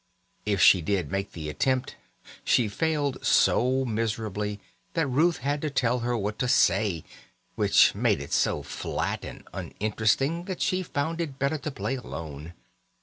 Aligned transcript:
If 0.47 0.63
she 0.63 0.81
did 0.81 1.11
make 1.11 1.33
the 1.33 1.47
attempt, 1.47 1.95
she 2.43 2.67
failed 2.67 3.23
so 3.23 3.85
miserably 3.85 4.59
that 4.95 5.05
Ruth 5.05 5.37
had 5.37 5.61
to 5.61 5.69
tell 5.69 5.99
her 5.99 6.17
what 6.17 6.39
to 6.39 6.47
say, 6.47 7.03
which 7.53 7.93
made 7.93 8.19
it 8.19 8.33
so 8.33 8.63
flat 8.63 9.23
and 9.23 9.47
uninteresting 9.53 10.45
that 10.45 10.59
she 10.59 10.81
found 10.81 11.21
it 11.21 11.37
better 11.37 11.59
to 11.59 11.69
play 11.69 11.97
alone. 11.97 12.55